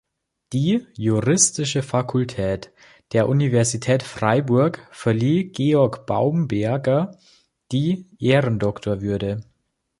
[0.51, 2.73] Die Juristische Fakultät
[3.11, 7.15] der Universität Freiburg verlieh Georg Baumberger
[7.71, 9.41] die Ehrendoktorwürde.